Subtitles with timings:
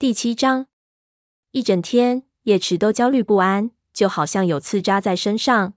[0.00, 0.68] 第七章，
[1.50, 5.74] 一整天，叶池都焦虑不安，就好像有刺扎在身上。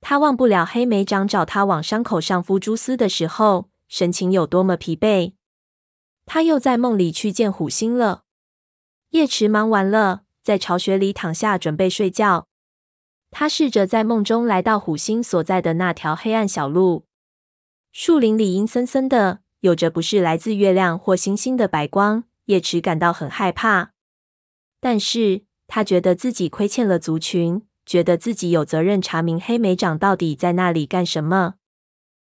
[0.00, 5.32] 他忘不了黑莓长找他往伤口上敷蛛丝的时候，神情有多么疲惫。
[6.24, 8.22] 他又在梦里去见虎星了。
[9.10, 12.46] 叶池忙完了，在巢穴里躺下准备睡觉。
[13.32, 17.06] 他试着在梦中来到虎星所在的那条黑暗小路。
[17.90, 22.22] 树林里阴森森的，有着不是来自月亮或星星的白光。
[22.46, 23.92] 叶池感到很害怕，
[24.80, 31.54] 但是他觉得自己亏欠了族群，觉得自己有责任查明黑莓长到底在那里干什么。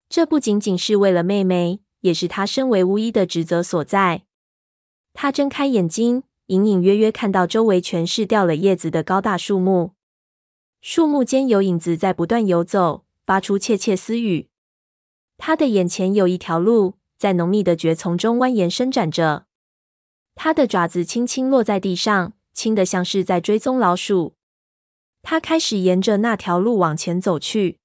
[0.09, 4.23] 这不仅仅是为了妹妹，也是他身为巫医的职责所在。
[5.13, 9.93] 他睁开眼睛，隐隐约约看到周围全是掉了叶子的高大树木。
[10.81, 14.49] 树木间有影子在不断游走，发出窃窃私语。
[15.37, 19.48] 他的眼前有一条路，在浓密的蕨丛中蜿蜒伸展着。
[20.41, 24.37] 它的爪子轻轻落在地上，轻的像是在追踪老鼠。
[25.21, 27.81] 它开始沿着那条路往前走去。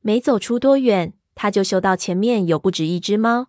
[0.00, 3.48] 没走出多远，它就嗅到前面有不止一只猫。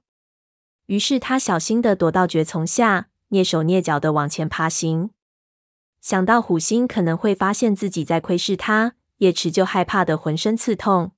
[0.87, 5.11] 于是他小心的躲到蕨丛下，蹑手蹑脚的往前爬行。
[6.01, 11.11] 想到虎星可能会发现自己在窥视他，叶池就害怕的浑身刺痛。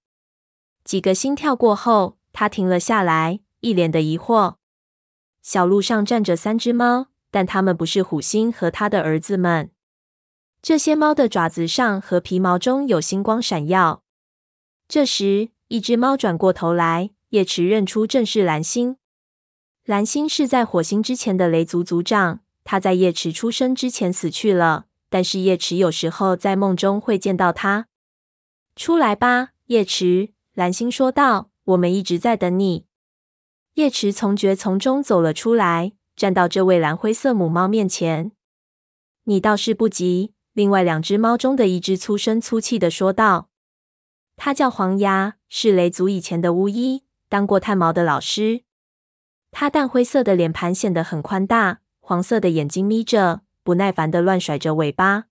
[0.84, 4.57] 几个心跳过后，他停了下来，一脸的疑惑。
[5.48, 9.72] 小路上站着三只猫，但它们不是虎星和他的儿子们。
[10.62, 14.04] 这些猫的爪子上和皮毛中有星光闪耀。
[14.90, 18.98] 这时，一只猫转过头来，叶池认出正是蓝星。
[19.86, 22.42] 蓝星是在火星之前的雷族族长。
[22.66, 27.88] 他在叶池出生之前死去了，但是叶池有时候在梦中会见到他。
[28.76, 32.87] 出来吧，叶池，蓝星说道：“我们一直在等你。”
[33.78, 38.32] 叶池从蕨丛中走了出来，站到这位蓝灰色母猫面前。
[39.26, 43.52] “你倒是不急。”另外两只猫中的一只粗声粗气的说道。
[44.36, 48.64] “它叫黄牙，是雷族以前的巫医，当过探毛的老师。
[49.52, 55.26] 它淡灰色的脸盘显得很宽大。”黄色的眼睛眯着，不耐烦的乱甩着尾巴。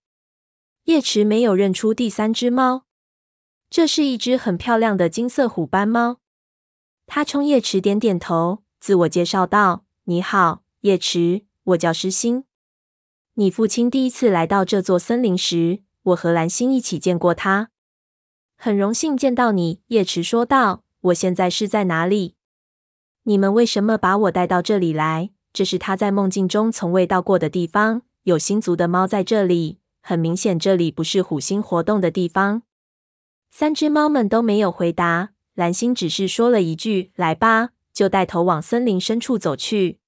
[0.85, 2.85] 叶池没有认出第三只猫，
[3.69, 6.19] 这是一只很漂亮的金色虎斑猫。
[7.07, 12.45] 他冲叶池点点头，自我介绍道：“你好，叶池，我叫诗心。
[13.35, 17.71] 你父亲第一次来到这座森林时，我和蓝星一起见过他。
[18.57, 22.35] 很荣幸见到你。”叶池说道：“我现在是在哪里？
[23.23, 28.03] 你们为什么把我带到这里来？”这是他在梦境中从未到过的地方。
[28.25, 32.63] 有星族的猫在这里，很明显，这里不是虎星活动的地方。
[33.51, 35.31] 三只猫们都没有回答。
[35.57, 40.01] 蓝星只是说了一句“来吧”，就带头往森林深处走去。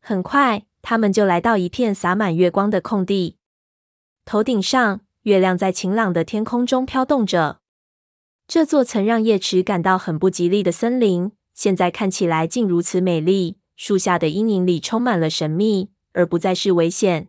[0.00, 3.36] 很快，他们就来到一片洒满月光的空地。
[4.24, 7.60] 头顶上，月亮在晴朗的天空中飘动着。
[8.46, 13.58] 这座曾让叶池感到很不吉利的森林，现在看起来竟如此美丽。
[13.74, 17.28] 树下的阴影里充满了神秘，而不再是危险。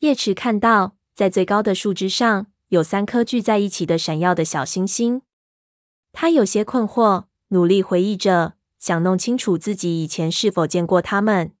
[0.00, 5.22] 叶池看到，在最高的树枝上有三颗聚在一起的闪耀的小星星。
[6.12, 11.52] 他有些困惑，努力回忆着，想弄清楚自己以前是否见过它们。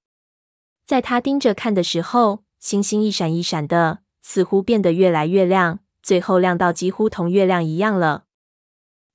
[0.84, 8.24] 在他盯着看的时候，星星一闪一闪的，似乎变得越来越亮，最后亮到几乎同月亮一样了。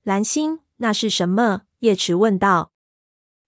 [0.04, 1.64] 蓝星，那是什么？
[1.80, 2.72] 叶池问道。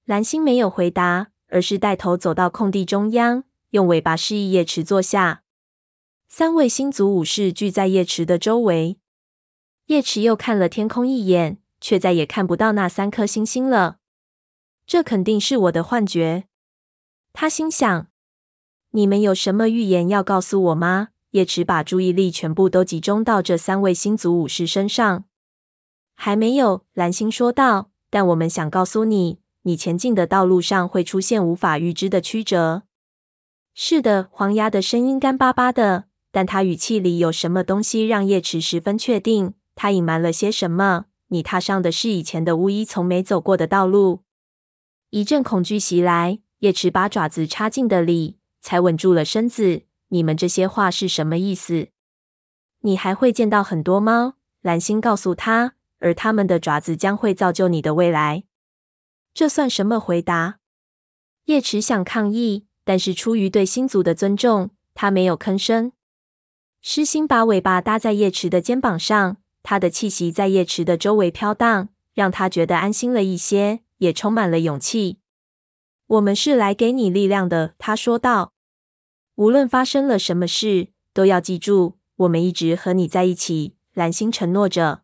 [0.05, 5.43] 蓝星没有回答，而是带头走到空地中央，用尾巴示意叶池坐下。
[6.27, 8.99] 三位星族武士聚在叶池的周围。
[9.87, 13.97] 叶池又看了天空一眼，却再也看不到那三颗星星了。
[14.87, 16.45] 这肯定是我的幻觉，
[17.33, 18.07] 他心想。
[18.91, 21.09] 你们有什么预言要告诉我吗？
[21.31, 25.25] 叶池把注意力全部都集中到这三位星族武士身上。
[26.15, 27.91] 还没有，蓝星说道。
[28.09, 29.39] 但我们想告诉你。
[29.63, 32.83] 你前进的道路上会出现无法预知的曲折。
[33.75, 41.05] 是的，黄牙的声音干巴巴的，但他语气里有什么东西让叶池十分确定，他隐瞒了些什么。
[41.29, 44.23] 你踏上的是以前的巫医从没走过的道路。
[45.09, 49.83] 一阵恐惧袭来，叶池把爪子插进的里，才稳住了身子。
[50.09, 51.89] 你们这些话是什么意思？
[52.81, 58.43] 你还会见到很多猫，蓝星告诉他，而他们的爪子将会造就你的未来。
[59.33, 60.59] 这算什么回答？
[61.45, 65.91] 叶池想抗议，但是出于对星族的尊重，他没有吭声。
[66.81, 69.37] 诗心把尾巴搭在叶池的肩膀上，
[69.69, 75.19] 他的气息在叶池的周围飘荡，让他觉得安心了一些，也充满了勇气。
[76.07, 78.53] 我们是来给你力量的，他说道。
[79.35, 85.03] 无论发生了什么事，都要记住，我们一直和你在一起。”蓝星承诺着。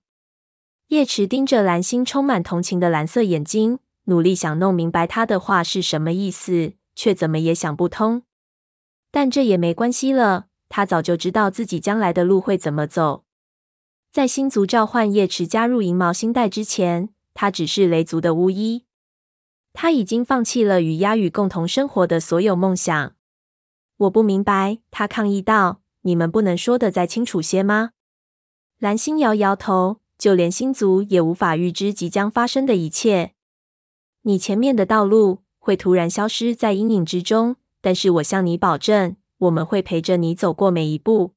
[0.88, 8.24] 叶池盯着蓝星充满同情的蓝色眼睛，努力想弄明白他的话是什么意思，却怎么也想不通。
[9.12, 13.25] 但这也没关系了，他早就知道自己将来的路会怎么走。
[14.16, 18.86] 在星族召唤叶池加入银毛星带之前，他只是雷族的巫医。
[19.74, 23.14] 他已经放弃了与鸦羽共同生活的所有梦想。
[23.98, 27.90] 我不明白，他抗议道：“你们不能说得再清楚些吗？”
[28.80, 33.34] 蓝星摇摇头，就连星族也无法预知即将发生的一切。
[34.22, 41.34] 你前面的道路会突然消失在阴影之中，但是我向你保证，我们会陪着你走过每一步。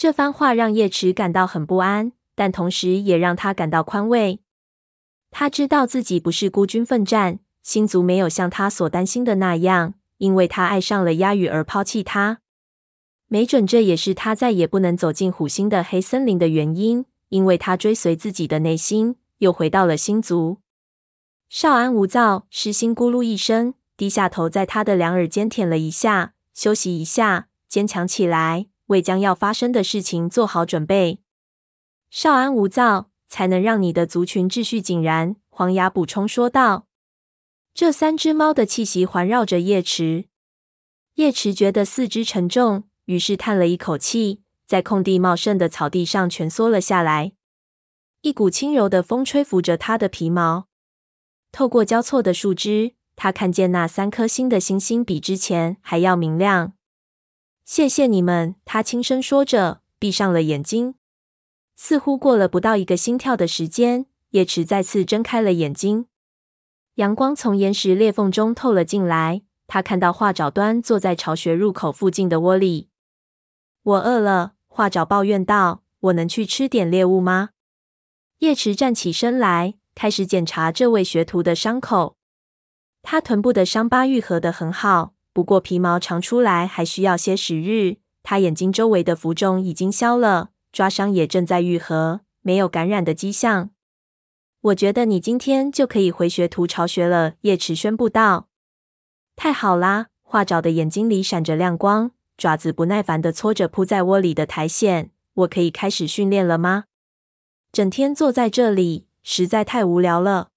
[0.00, 4.40] 这番话让叶池感到很不安，但同时也让他感到宽慰。
[5.30, 12.38] 他知道自己不是孤军奋战，星族没有像他所担心的那样，因为他爱上了鸦羽而抛弃他。
[13.26, 20.62] 没准这也是他再也不能走进虎星的黑森林的原因，因为他追随自己的内心，又回到了星族。
[21.50, 28.68] 少安无躁，狮心咕噜一声，低下头，在他的两耳间舔了一下，休息一下，坚强起来。
[28.90, 31.20] 为将要发生的事情做好准备，
[32.10, 35.36] 少安无躁，才能让你的族群秩序井然。
[35.48, 36.86] 黄牙补充说道。
[37.72, 40.26] 这三只猫的气息环绕着叶池，
[41.14, 47.32] 叶池觉得四肢沉重，于是叹了一口气，在空地茂盛的草地上蜷缩了下来。
[48.22, 50.66] 一股轻柔的风吹拂着他的皮毛，
[51.52, 56.72] 透过交错的树枝，他看见那三颗星的星星比之前还要明亮。
[57.72, 60.96] 谢谢你们，他轻声说着，闭上了眼睛。
[61.76, 66.06] 似乎过了不到一个心跳的时间，叶池再次睁开了眼睛。
[66.96, 72.88] 阳光从岩石裂缝中透了进来，他看到画爪端坐在巢穴入口附近的窝里。
[73.84, 77.50] 我饿了，画爪抱怨道：“我能去吃点猎物吗？”
[78.40, 82.16] 叶池站起身来，开始检查这位学徒的伤口。
[83.02, 85.14] 他臀部的伤疤愈合的很好。
[85.32, 87.96] 不过皮毛长出来还需要些时日。
[88.22, 93.70] 他眼睛周围的浮肿已经消了，抓伤也正在愈合，没有感染的迹象。
[94.60, 98.48] 我觉得你今天就可以回学徒巢穴了，叶池宣布道。
[99.34, 100.08] 太好啦！
[100.22, 105.08] 画爪的眼睛里闪着亮光，爪子不耐烦地搓着铺在窝里的苔藓。
[105.32, 106.84] 我可以开始训练了吗？
[107.72, 110.50] 整天坐在这里实在太无聊了。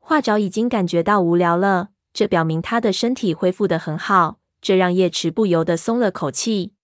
[0.00, 1.90] 画爪已经感觉到无聊了。
[2.12, 6.74] 这表明他的身体恢复得很好，这让叶池不由得松了口气。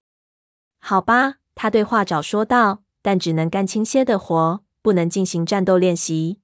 [0.79, 6.41] 好吧，他对画爪说道，但只能干轻些的活，不能进行战斗练习。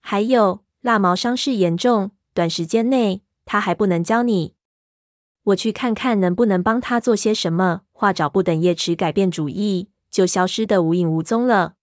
[0.00, 4.54] 还有，蜡毛伤势严重，短时间内他还不能教你。
[5.44, 7.82] 我去看看能不能帮他做些什么。
[7.92, 11.74] 画爪不等叶池改变主意，就消失得无影无踪了。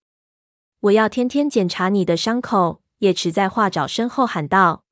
[0.79, 4.83] 我要天天检查你的伤口，叶池在画爪身后喊道。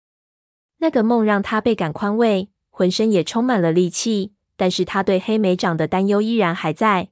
[0.85, 4.33] 那个梦让他倍感宽慰，浑身也充满了力气。
[4.55, 7.09] 但是他对黑莓长的担忧依然还在。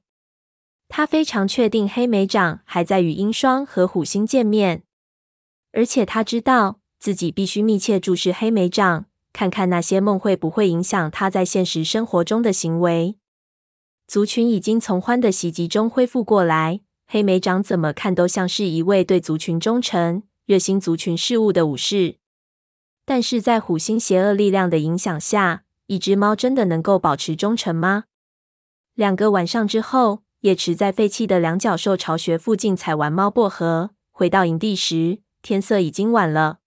[0.88, 4.84] 他非常确定黑莓长还在与鹰双和虎星见面，
[5.72, 13.16] 而且他知道自己必须密切注视黑莓长，看看那些梦会不会影响他在现实生活中的行为。
[14.06, 22.18] 族群已经从欢的袭击中恢复过来，黑莓长怎么看都像是一位对族群忠诚、热心族群事务的武士。
[23.04, 28.04] 但是在虎星邪恶力量的影响下，一只猫真的能够保持忠诚吗？
[28.94, 36.58] 两个晚上之后，叶池在废弃的两角兽巢穴附近采完猫薄荷，回到营地时，天色已经晚了。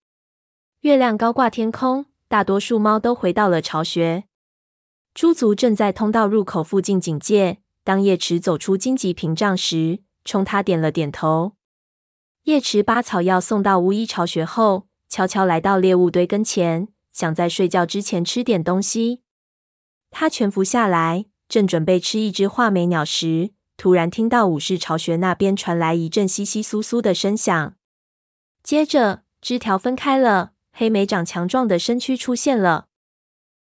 [0.82, 4.26] 月亮高挂天空，大多数猫都回到了巢穴。
[5.14, 7.60] 猪族正在通道入口附近警戒。
[7.84, 11.54] 当叶池走出荆棘屏障时，冲他点了点头。
[12.44, 19.22] 叶池把草药送到巫医巢穴后，悄悄来到猎物堆跟前，想在睡觉之前吃点东西。
[20.12, 27.76] 他蜷伏下来，正准备吃一只画眉鸟时，突然听到武士巢穴那边传来一阵窸窸窣窣的声响。
[28.64, 32.88] 接着，枝条分开了，黑莓长强壮的身躯出现了。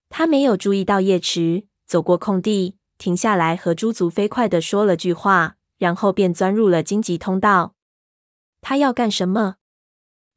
[0.09, 7.75] 他没有注意到叶池，走过空地，停下来和猪族飞快地说了句话，然后便钻入了荆棘通道。
[8.59, 9.55] 他要干什么？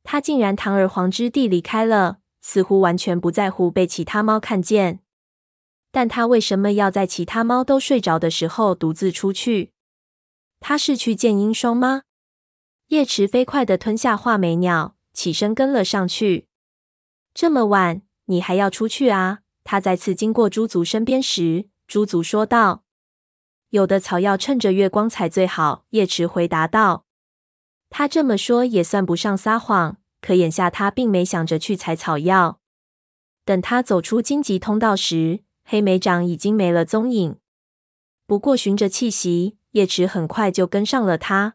[0.04, 5.00] 他竟然堂而皇之地离开了，似乎完全不在乎被其他猫看见。
[5.90, 9.72] 但他为什么要在其他猫都睡着的时候独自出去？
[10.60, 12.02] 他是去见鹰双吗？
[12.88, 16.48] 叶池飞快地吞下画眉鸟，起身跟了上去。
[17.32, 19.40] 这么晚，你还要出去啊？
[19.64, 22.84] 他再次经过猪族身边时，猪族说道。
[23.70, 25.86] 有的草药趁着月光采最好。
[25.90, 27.03] 叶池回答道。
[27.96, 32.58] 他这么说也算不上撒谎，可眼下他并没想着去采草药。
[33.44, 37.36] 等他走出荆棘通道时，黑莓长已经没了踪影。
[38.26, 41.54] 不过循着气息，叶池很快就跟上了他。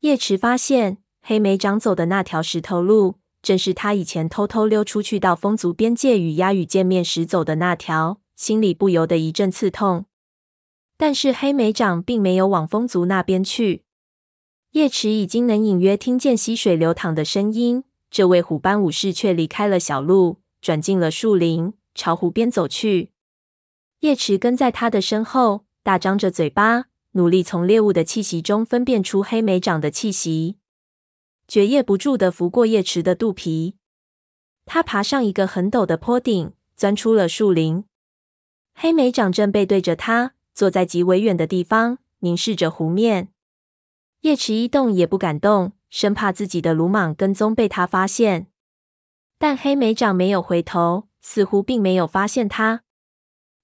[0.00, 10.06] 叶池发现黑莓长走的那条石头路，正是他以前偷偷溜出去到风族边界与鸦羽见面时走的那条，心里不由得一阵刺痛。
[10.96, 13.84] 但是黑莓长并没有往风族那边去。
[14.72, 23.10] 叶池已经能隐约听见溪水流淌的声音，这位虎斑武士却离开了小路，转进了树林，朝湖边走去。
[24.00, 30.56] 叶池跟在他的身后，大张着嘴巴，努力从猎物的气息中分辨出黑莓长的气息。
[31.46, 33.74] 血液不住地拂过叶池的肚皮。
[34.64, 37.84] 他爬上一个很陡的坡顶，钻出了树林。
[38.74, 43.28] 黑莓长正背对着他，坐在极为远的地方，凝视着湖面。
[44.22, 48.46] 叶池一动也不敢动，生怕自己的鲁莽跟踪被他发现。
[49.36, 52.84] 但黑莓长没有回头，似乎并没有发现他。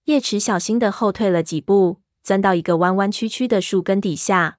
[0.06, 4.58] 叶池小心的后退了几步，钻到一个弯弯曲曲的树根底下。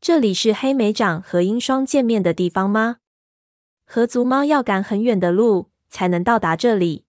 [0.00, 2.96] 这里是黑莓长和鹰双见面的地方吗？
[3.86, 7.04] 河族猫要赶很远的路才能到达这里。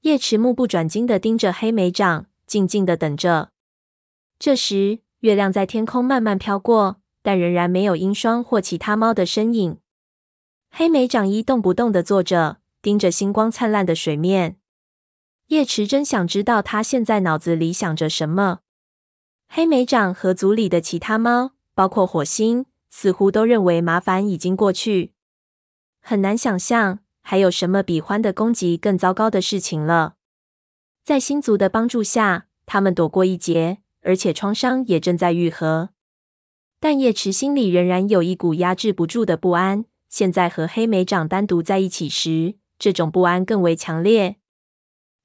[0.00, 3.50] 叶池目不转睛的盯着黑莓长，静静的等着。
[4.40, 9.78] 这时，月亮在天空慢慢飘过，但仍然没有鹰霜或其他猫的身影。
[10.70, 14.58] 黑莓长一动不动地坐着，盯着星光灿烂的水面。
[15.48, 18.60] 叶池真想知道他现在脑子里想着什么。
[19.48, 21.52] 黑莓长和族里的其他猫。
[21.74, 25.14] 包括火星，似乎都认为麻烦已经过去。
[26.02, 30.16] 很难想象还有什么比獾的攻击更糟糕的事情了。
[31.02, 35.91] 在星族的帮助下，他们躲过一劫，而且创伤也正在愈合。
[36.82, 39.84] 但叶池心里仍然有一股压制不住的不安。
[40.08, 44.38] 现在和黑莓长单独在一起时，这种不安更为强烈。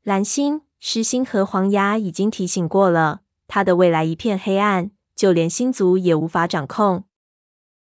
[0.03, 4.91] 蓝星、狮星和黄牙已经提醒过了，他的未来一片黑暗。
[5.15, 7.05] 就连星族也无法掌控，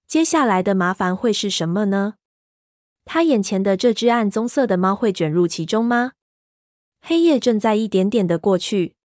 [0.04, 2.14] 接下来的麻烦会是什么呢？
[3.04, 6.14] 他眼前的这只暗棕色的猫会卷入其中吗？
[7.00, 8.96] 黑夜正在一点点的过去，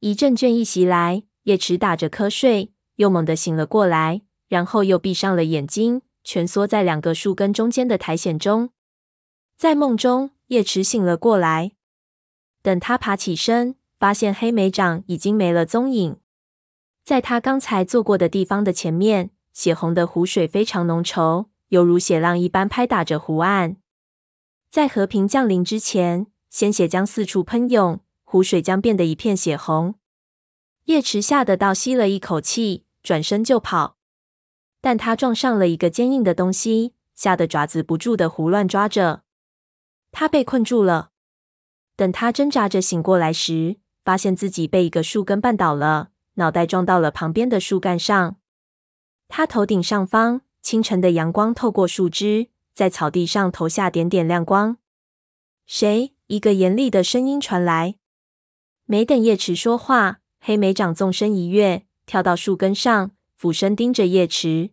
[0.00, 8.70] 一阵倦意袭来，叶池打着瞌睡，又猛地醒了过来，然后又闭上了眼睛，蜷缩在两个树根中间的苔藓中。
[9.56, 11.72] 在梦中，叶池醒了过来，
[12.60, 16.16] 等他爬起身，发现黑莓掌已经没了踪影。
[17.04, 23.76] 在他刚才坐过的地方的前面，血红的湖水非常浓稠，犹如血浪一般拍打着湖岸。
[24.70, 29.94] 在和平降临之前，鲜血将四处喷涌，湖水将变得一片血红。
[30.84, 33.96] 叶池吓得倒吸了一口气，转身就跑，
[34.80, 39.22] 但他撞上了一个坚硬的东西，吓得爪子不住的胡乱抓着。
[40.12, 41.10] 他被困住了。
[41.96, 46.10] 等他挣扎着醒过来时，发现自己被一个树根绊倒了。
[46.34, 48.36] 脑袋撞到了旁边的树干上，
[49.26, 54.76] 他头顶上方，清晨的阳光透过树枝，在草地上投下点点亮光。
[55.66, 56.14] 谁？
[56.28, 57.96] 一个严厉的声音传来。
[58.84, 64.70] 没等叶池说话，黑莓长纵身一跃，跳到树根上，俯身盯着叶池。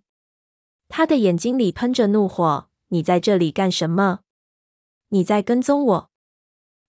[0.88, 4.22] 他的眼睛里喷着怒火：“你在这里干什么？
[5.10, 6.10] 你在跟踪我？”“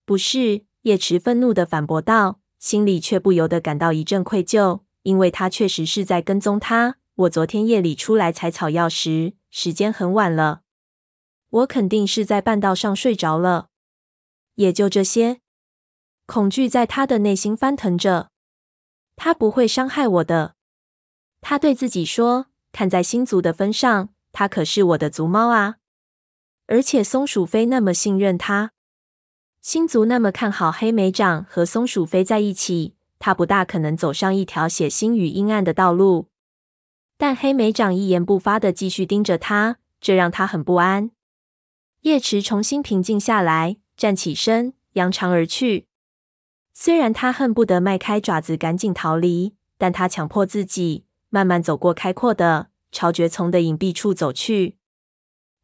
[0.07, 2.39] 不是。”叶池愤怒地反驳道。
[2.59, 6.97] 心里却不由得感到一阵愧疚，因为他确实是在跟踪他。
[7.15, 10.63] 我昨天夜里出来采草药时，时间很晚了，
[11.51, 13.69] 我肯定是在半道上睡着了。
[14.55, 15.41] 也就这些，
[16.25, 18.31] 恐惧在他的内心翻腾着。
[19.17, 20.55] 他不会伤害我的，
[21.41, 22.47] 他对自己说。
[22.73, 25.77] 看在星族的分上，他可是我的族猫啊，
[26.67, 28.73] 而且松鼠飞那么信任他。
[29.63, 36.29] 星族那么看好黑莓长和松鼠飞在一起，他不大可能走上一条血腥与阴暗的道路。
[37.17, 41.11] 但黑莓长一言不发的继续盯着他，这让他很不安。
[42.03, 45.87] 叶池重新平静下来，站起身，扬长而去。
[46.79, 54.77] 虽然他恨不得迈开爪子赶紧逃离，但他强迫自己慢慢走过开阔的、朝蕨丛的隐蔽处走去。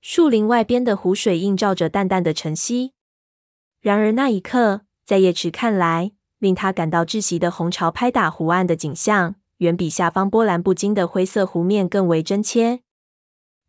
[0.01, 2.95] 树林外边的湖水映照着淡淡的晨曦。
[3.83, 12.81] 然而那一刻，在叶池看来，令他感到窒息的红潮拍打湖岸的景象，远比下方波澜不惊的灰色湖面更为真切。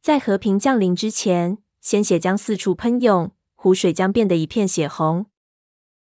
[0.01, 5.25] 在和平降临之前，鲜血将四处喷涌，湖水将变得一片血红。